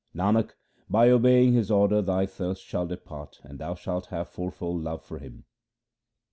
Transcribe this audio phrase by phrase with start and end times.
[0.15, 0.53] Nanak,
[0.89, 5.19] by obeying His order thy thirst shall depart, and thou shalt have fourfold love for
[5.19, 5.45] Him.